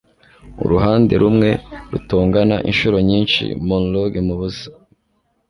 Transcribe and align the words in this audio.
uruhande 0.63 1.13
rumwe 1.21 1.49
rutongana 1.91 2.57
inshuro 2.69 2.97
nyinshi 3.09 3.41
monologue 3.67 4.19
mubusa 4.27 4.67